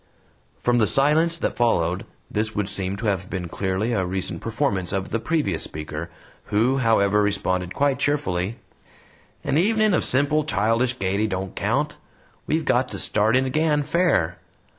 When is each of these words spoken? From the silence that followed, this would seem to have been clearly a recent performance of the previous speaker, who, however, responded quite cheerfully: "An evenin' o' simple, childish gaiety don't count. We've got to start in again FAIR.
From 0.59 0.79
the 0.79 0.87
silence 0.87 1.37
that 1.37 1.55
followed, 1.55 2.07
this 2.31 2.55
would 2.55 2.67
seem 2.67 2.97
to 2.97 3.05
have 3.05 3.29
been 3.29 3.47
clearly 3.47 3.93
a 3.93 4.03
recent 4.03 4.41
performance 4.41 4.91
of 4.91 5.09
the 5.09 5.19
previous 5.19 5.61
speaker, 5.63 6.09
who, 6.45 6.79
however, 6.79 7.21
responded 7.21 7.75
quite 7.75 7.99
cheerfully: 7.99 8.57
"An 9.43 9.59
evenin' 9.59 9.93
o' 9.93 9.99
simple, 9.99 10.43
childish 10.43 10.97
gaiety 10.97 11.27
don't 11.27 11.55
count. 11.55 11.97
We've 12.47 12.65
got 12.65 12.89
to 12.89 12.97
start 12.97 13.37
in 13.37 13.45
again 13.45 13.83
FAIR. 13.83 14.39